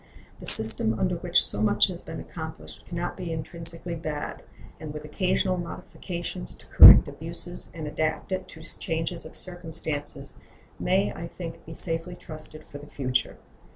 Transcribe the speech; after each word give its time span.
The 0.39 0.47
system 0.47 0.97
under 0.97 1.17
which 1.17 1.45
so 1.45 1.61
much 1.61 1.85
has 1.85 2.01
been 2.01 2.19
accomplished 2.19 2.87
can 2.87 2.97
not 2.97 3.15
be 3.15 3.31
intrinsically 3.31 3.93
bad, 3.93 4.41
and 4.79 4.91
with 4.95 5.05
occasional 5.05 5.57
modifications 5.59 6.55
to 6.55 6.65
correct 6.65 7.07
abuses 7.07 7.67
and 7.71 7.87
adapt 7.87 8.31
it 8.31 8.47
to 8.47 8.63
changes 8.63 9.27
of 9.27 9.35
circumstances 9.35 10.33
may, 10.79 11.13
I 11.13 11.27
think, 11.27 11.63
be 11.67 11.75
safely 11.75 12.15
trusted 12.15 12.63
for 12.63 12.79
the 12.79 12.87
future. 12.87 13.37